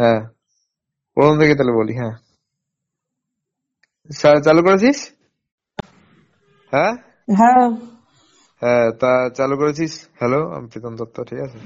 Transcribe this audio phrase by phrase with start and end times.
[0.00, 0.20] হ্যাঁ।
[1.16, 2.14] প্রথম থেকে তাহলে বলি হ্যাঁ।
[4.44, 4.98] চালু করেছিস?
[6.72, 6.92] হ্যাঁ?
[7.28, 7.66] হ্যাঁ।
[8.62, 9.92] হ্যাঁ তা চালু করেছিস?
[10.18, 11.58] হ্যালো আমি প্রীতম দত্ত ঠিক আছে?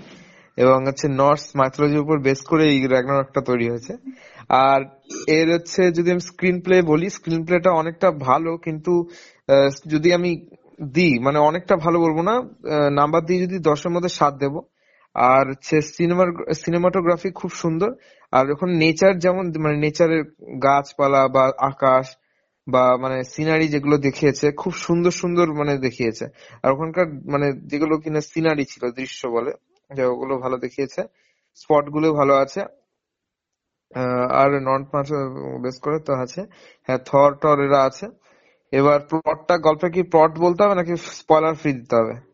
[0.56, 3.92] এবং হচ্ছে নর্স মাইথোলজির উপর বেস করে এই র্যাগনারকটা তৈরি হয়েছে।
[4.48, 4.80] আর
[5.28, 8.92] এর হচ্ছে যদি আমি স্ক্রিন প্লে বলি স্ক্রিন প্লেটা অনেকটা ভালো কিন্তু
[9.86, 10.30] যদি আমি
[10.92, 12.34] দিই মানে অনেকটা ভালো বলব না
[12.90, 14.58] নাম্বার দিয়ে যদি দশের মধ্যে সাত দেবো
[15.14, 17.90] আর হচ্ছে সিনেমার, সিনেমাটোগ্রাফি খুব সুন্দর।
[18.32, 20.24] আর এখন নেচার যেমন মানে নেচারের
[20.62, 22.16] গাছপালা বা আকাশ
[22.66, 26.24] বা মানে সিনারি যেগুলো দেখিয়েছে, খুব সুন্দর সুন্দর মানে দেখিয়েছে।
[26.62, 29.52] আর ওখানকার মানে যেগুলো কিনা সিনারি ছিল, দৃশ্য বলে
[30.04, 31.02] ওগুলো ভালো দেখিয়েছে।
[31.54, 32.60] স্পটগুলো ভালো আছে।
[34.30, 35.08] আর নর্থ মাস
[35.62, 36.40] বেস করে তো আছে।
[36.86, 38.06] হ্যাঁ থর টর এরা আছে।
[38.72, 42.33] এবার প্লটটা গল্পে কি প্লট বলতে হবে নাকি স্পয়লার ফ্রি দিতে হবে?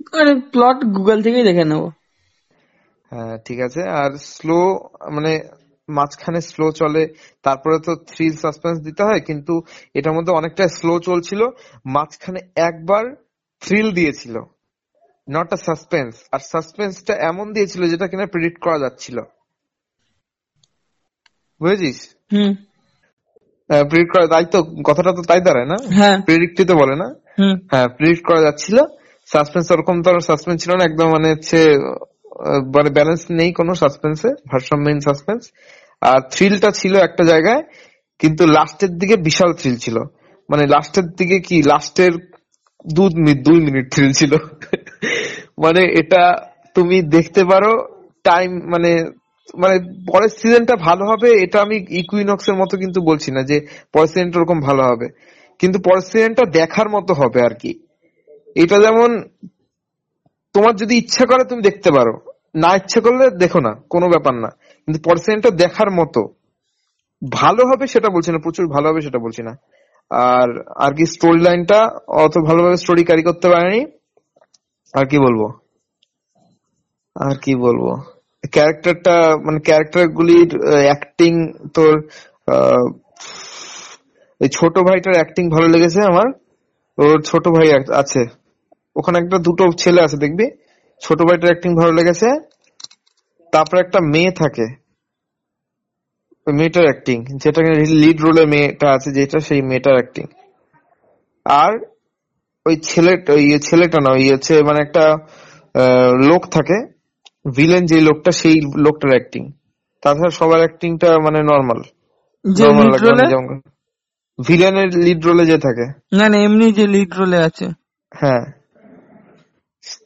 [0.00, 1.84] আরে প্লট গুগল থেকেই দেখে নেব।
[3.12, 4.58] হ্যাঁ ঠিক আছে। আর স্লো
[5.12, 5.32] মানে
[5.88, 7.02] মাঝখানে স্লো চলে
[7.42, 9.62] তারপরে তো থ্রিল সাসপেন্স দিতে হয় কিন্তু
[9.94, 11.40] এটার মধ্যে অনেকটা স্লো চলছিল।
[11.86, 13.04] মাঝখানে একবার
[13.62, 14.34] থ্রিল দিয়েছিল
[15.28, 19.20] নট আ সাসপেন্স আর সাসপেন্সটা এমন দিয়েছিল যেটা কিনা প্রেডিক্ট করা যাচ্ছিল।
[21.60, 22.14] বুঝেছিস?
[22.32, 22.52] হুম।
[23.88, 25.76] প্রেডিক্ট করা তাই তো কথাটা তো তাই দাঁড়ায় না?
[25.94, 27.08] হ্যাঁ। প্রেডিক্টই তো বলে না?
[27.38, 28.78] হুম। হ্যাঁ প্রেডিক্ট করা যাচ্ছিল।
[29.32, 31.58] সাসপেন্স ওরকম তো সাসপেন্স ছিল না, একদম মানে হচ্ছে
[32.76, 35.42] মানে ব্যালেন্স নেই কোনো সাসপেন্সে ভারসাম্যহীন সাসপেন্স
[36.02, 37.62] আর থ্রিলটা ছিল একটা জায়গায়,
[38.20, 39.96] কিন্তু লাস্টের দিকে বিশাল থ্রিল ছিল।
[40.48, 42.12] মানে লাস্টের দিকে কি লাস্টের
[43.46, 44.32] দুই মিনিট থ্রিল ছিল।
[45.64, 46.22] মানে এটা
[46.74, 47.72] তুমি দেখতে পারো
[48.24, 48.92] টাইম মানে
[49.54, 49.76] মানে
[50.12, 53.56] পরের সিজনটা ভালো হবে, এটা আমি ইকুইনক্স এর মতো কিন্তু বলছি না যে
[53.92, 55.06] পরের সিজনটা ওরকম ভালো হবে।
[55.60, 57.72] কিন্তু পরের সিজনটা দেখার মতো হবে আর কি।
[58.56, 59.10] এটা যেমন
[60.54, 62.14] তোমার যদি ইচ্ছা করে তুমি দেখতে পারো,
[62.62, 64.50] না ইচ্ছা করলে দেখো না, কোনো ব্যাপার না।
[64.84, 66.20] কিন্তু পরের সিজনটা দেখার মতো,
[67.22, 69.52] ভালো হবে সেটা বলছি না, প্রচুর ভালো হবে সেটা বলছি না।
[70.10, 71.78] আর আর কি স্টোরি লাইনটা
[72.24, 73.80] অত ভালোভাবে স্টোরি ক্যারি করতে পারেনি।
[74.94, 75.42] আর কি বলব?
[77.16, 77.84] আর কি বলব?
[78.54, 80.50] ক্যারেক্টারটা মানে ক্যারেক্টার গুলির
[80.86, 81.32] অ্যাক্টিং
[81.74, 81.94] তোর
[84.40, 86.28] ওই ছোট ভাইটার অ্যাক্টিং ভালো লেগেছে আমার।
[86.98, 87.68] ওর ছোট ভাই
[88.02, 88.22] আছে।
[88.96, 90.46] ওখানে একটা দুটো ছেলে আছে দেখবি?
[91.02, 92.28] ছোট ভাইটার অ্যাক্টিং ভালো লেগেছে
[93.52, 94.66] তারপরে একটা মেয়ে থাকে।
[96.46, 97.60] ওই মেয়েটার অ্যাক্টিং যেটা
[98.02, 100.24] লিড রোলে মেয়েটা আছে যেটা সেই মেয়েটার অ্যাক্টিং
[101.46, 101.72] আর
[102.66, 105.04] ওই ছেলে ওই ছেলেটা না ওই হচ্ছে মানে একটা
[106.30, 106.78] লোক থাকে।
[107.56, 109.42] ভিলেন যে লোকটা সেই লোকটার অ্যাক্টিং
[110.02, 111.80] তাছাড়া সবার অ্যাক্টিংটা মানে নর্মাল
[114.38, 115.86] ভিলেনের লিড রোলে যে থাকে।
[116.16, 117.66] না না এমনি যে লিড রোলে আছে।
[118.14, 118.44] হ্যাঁ।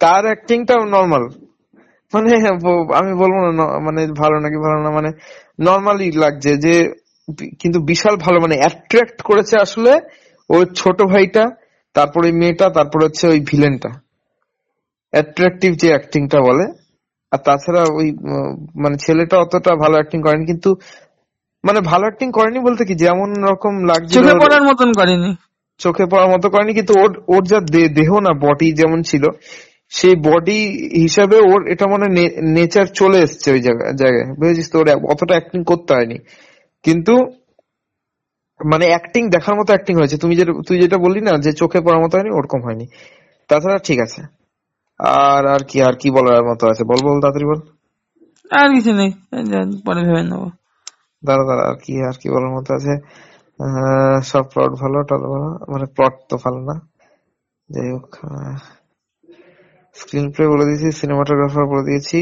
[0.00, 1.24] তার অ্যাক্টিংটা নর্মাল
[2.12, 2.30] মানে
[2.94, 5.10] আমি বলব না মানে ভালো নাকি ভালো না মানে
[5.60, 6.74] নর্মালি লাগছে যে
[7.58, 9.92] কিন্তু বিশাল ভালো মানে অ্যাট্রাক্ট করেছে আসলে
[10.50, 11.44] ওই ছোট ভাইটা
[11.96, 13.90] তারপরে মেয়েটা তারপরে হচ্ছে ওই ভিলেনটা
[15.12, 16.64] অ্যাট্রাকটিভ যে অ্যাক্টিংটা বলে।
[17.32, 18.06] আর তাছাড়া ওই
[18.74, 20.70] মানে ছেলেটা অতটা ভালো অ্যাক্টিং করেনি কিন্তু
[21.64, 25.30] মানে ভালো অ্যাক্টিং করেনি বলতে কি যেমন রকম লাগছে চোখে পড়ার মতন করেনি।
[25.80, 27.58] চোখে পড়ার মতো করেনি কিন্তু ওর ওর যা
[27.98, 29.24] দেহ না বডি যেমন ছিল
[29.90, 34.78] সেই বডি হিসাবে ওর এটা মানে নেচার চলে এসছে ওই জায়গা- জায়গায়। বুঝেছিস তো?
[34.78, 36.18] ওর অতটা অ্যাক্টিং করতে হয়নি।
[36.82, 37.16] কিন্তু
[38.70, 42.04] মানে অ্যাক্টিং দেখার মতো অ্যাক্টিং হয়েছে। তুমি যেটা তুই যেটা বললি না যে চোখে পড়ার
[42.04, 42.86] মতো হয়নি ওরকম হয়নি।
[43.48, 44.22] তাছাড়া ঠিক আছে।
[44.98, 46.84] আর আর কি আর কি বলার মতো আছে?
[46.84, 47.60] বল বল তাড়াতাড়ি বল।
[48.50, 49.12] আর কিছু নেই।
[49.86, 50.50] পরে ভেবে নেব।
[51.24, 53.00] দাঁড়া দাঁড়া আর কি আর কি বলার মতো আছে?
[54.22, 55.72] সব প্লট ভালো টল ভালো?
[55.72, 56.88] মানে প্লট তো ভালো না।
[57.70, 58.16] যাই হোক
[60.00, 62.18] স্ক্রিন প্লে বলে দিয়েছি সিনেমাটোগ্রাফার বলে দিয়েছি।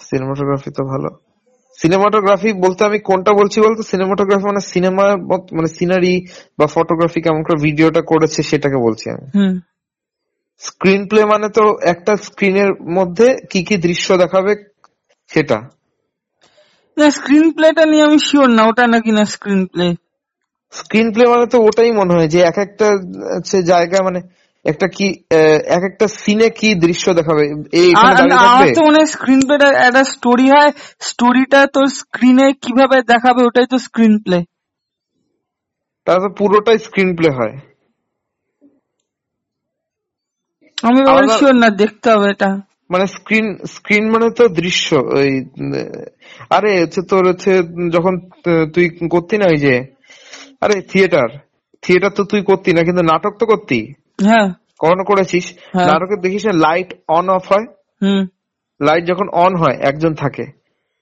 [0.00, 1.08] সিনেমাটোগ্রাফি তো ভালো।
[1.82, 3.82] সিনেমাটোগ্রাফি বলতে আমি কোনটা বলছি বলতো?
[3.82, 5.16] সিনেমাটোগ্রাফি মানে সিনেমা
[5.56, 6.26] মানে সিনারি
[6.58, 9.60] বা ফটোগ্রাফি কেমন করে ভিডিওটা করেছে সেটাকে বলছি আমি। হুম।
[10.58, 14.52] স্ক্রিন প্লে মানে তো একটা স্ক্রিনের মধ্যে কি কি দৃশ্য দেখাবে
[15.28, 15.58] সেটা।
[16.96, 19.94] না স্ক্রিন প্লেটা নিয়ে আমি শিওর না ওটা নাকি না স্ক্রিন প্লে
[20.70, 22.86] স্ক্রিন প্লে মানে তো ওটাই মনে হয় যে এক একটা
[23.62, 24.20] জায়গা মানে
[24.72, 25.06] একটা কি
[25.76, 27.44] এক একটা সিনে কি দৃশ্য দেখাবে?
[27.80, 28.14] এই আমার
[28.78, 30.70] তো মনে হয় স্ক্রিন প্লেটা একটা স্টোরি হয়।
[31.08, 34.38] স্টোরিটা তোর স্ক্রিনে কীভাবে দেখাবে ওটাই তো স্ক্রিন প্লে
[36.06, 37.54] তাহলে পুরোটাই স্ক্রিন প্লে হয়।
[40.78, 41.00] আমি
[41.38, 42.50] শিওর না দেখতে হবে এটা।
[42.90, 44.88] মানে স্ক্রিন স্ক্রিন মানে তো দৃশ্য
[45.18, 45.30] ওই
[46.56, 47.52] আরে হচ্ছে তোর হচ্ছে
[47.94, 48.14] যখন
[48.74, 49.74] তুই করতি না ওই যে
[50.60, 51.28] আরে থিয়েটার
[51.82, 53.80] থিয়েটার তো তুই করতি না কিন্তু নাটক তো করতি।
[54.24, 54.48] হ্যাঁ।
[54.78, 55.54] কখনো করেছিস?
[55.72, 57.66] হ্যাঁ। নাটকে দেখিস না লাইট অন অফ হয়?
[58.02, 58.26] হুম।
[58.80, 60.44] লাইট যখন অন হয় একজন থাকে।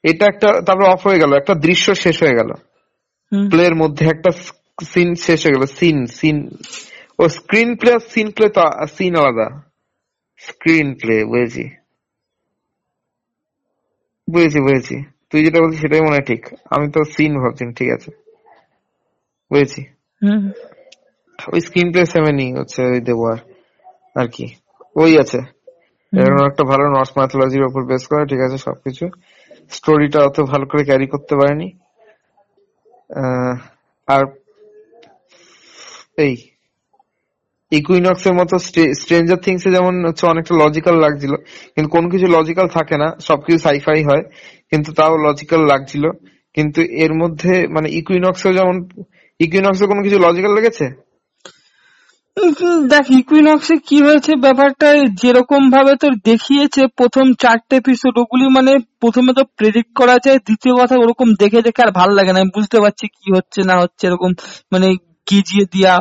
[0.02, 2.50] এটা একটা তারপর অফ হয়ে গেল একটা দৃশ্য শেষ হয়ে গেল।
[3.32, 4.30] হুম, প্লে এর মধ্যে একটা
[4.84, 6.50] সিন শেষ হয়ে গেল সিন সিন
[7.18, 9.62] ও স্ক্রিন প্লে আর সিন প্লে তো সিন আলাদা।
[10.38, 11.64] স্ক্রিন প্লে বুঝেছি।
[14.30, 14.96] বুঝেছি বুঝেছি।
[15.30, 18.10] তুই যেটা বলছিস সেটাই মনে হয় ঠিক। আমি তো সিন ভাবছি ঠিক আছে।
[19.50, 19.82] বুঝেছি।
[20.22, 20.50] হুম,
[21.38, 23.24] ওই স্ক্রিন প্লে সেভেনই হচ্ছে ওই দেবো
[24.20, 24.46] আর কি।
[24.96, 25.40] ওই আছে।
[26.12, 29.04] এরকম একটা ভালো নর্স ম্যাথোলজির উপর বেস করা ঠিক আছে সবকিছু।
[29.70, 31.68] স্টোরিটা অত ভালো করে ক্যারি করতে পারেনি।
[34.08, 34.22] আর
[36.18, 36.34] এই
[37.72, 38.54] ইকুইনক্স এর মতো
[39.00, 41.32] স্ট্রেঞ্জার থিংস এ যেমন হচ্ছে অনেকটা লজিক্যাল লাগছিল
[41.74, 44.22] কিন্তু কোন কিছু লজিক্যাল থাকে না সবকিছু সাইফাই হয়
[44.70, 46.04] কিন্তু তাও লজিক্যাল লাগছিল।
[46.54, 48.76] কিন্তু এর মধ্যে মানে ইকুইনক্স যেমন
[49.40, 50.86] ইকুইনক্স কোনো কিছু লজিক্যাল লেগেছে?
[52.88, 54.88] দেখ ইকুইনক্সে কি হয়েছে ব্যাপারটা
[55.22, 60.74] যেরকম ভাবে তোর দেখিয়েছে প্রথম চারটে এপিসোড ওগুলি মানে প্রথমে তো প্রেডিক্ট করা যায় দ্বিতীয়
[60.74, 64.06] কথা ওরকম দেখে দেখে আর ভালো লাগে না। আমি বুঝতে পারছি কি হচ্ছে না হচ্ছে
[64.06, 64.30] এরকম
[64.72, 64.86] মানে
[65.30, 65.94] গিজিয়ে দিয়া।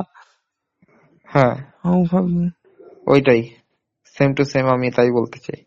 [1.25, 1.55] হ্যাঁ।
[3.07, 3.41] ওইটাই।
[4.17, 5.59] সেম টু সেম আমি তাই বলতে চাই।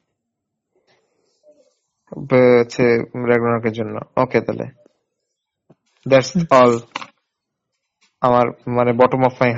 [2.60, 2.84] হচ্ছে
[3.26, 4.66] র্যাগনারকের জন্য। ওকে তাহলে।
[6.06, 6.72] দ্যাটস অল
[8.22, 8.46] আমার
[8.76, 9.52] মানে বটম অফ মাই